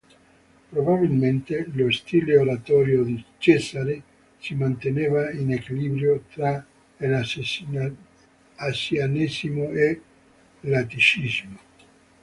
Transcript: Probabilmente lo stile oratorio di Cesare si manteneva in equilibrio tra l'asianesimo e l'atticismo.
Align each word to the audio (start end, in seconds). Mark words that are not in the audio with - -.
Probabilmente 0.71 1.67
lo 1.75 1.91
stile 1.91 2.35
oratorio 2.35 3.03
di 3.03 3.23
Cesare 3.37 4.01
si 4.39 4.55
manteneva 4.55 5.29
in 5.29 5.51
equilibrio 5.51 6.23
tra 6.33 6.65
l'asianesimo 6.97 9.69
e 9.69 10.01
l'atticismo. 10.61 11.59